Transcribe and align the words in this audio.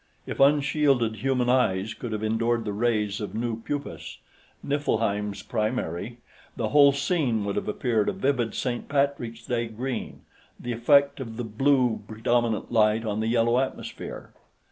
If 0.25 0.39
unshielded 0.39 1.17
human 1.17 1.47
eyes 1.47 1.93
could 1.93 2.11
have 2.11 2.23
endured 2.23 2.65
the 2.65 2.73
rays 2.73 3.21
of 3.21 3.35
Nu 3.35 3.57
Puppis, 3.61 4.17
Niflheim's 4.63 5.43
primary, 5.43 6.17
the 6.55 6.69
whole 6.69 6.91
scene 6.91 7.45
would 7.45 7.55
have 7.55 7.67
appeared 7.67 8.09
a 8.09 8.13
vivid 8.13 8.55
Saint 8.55 8.89
Patrick's 8.89 9.45
Day 9.45 9.67
green, 9.67 10.21
the 10.59 10.71
effect 10.73 11.19
of 11.19 11.37
the 11.37 11.43
blue 11.43 12.01
predominant 12.07 12.71
light 12.71 13.05
on 13.05 13.19
the 13.19 13.27
yellow 13.27 13.59
atmosphere. 13.59 14.31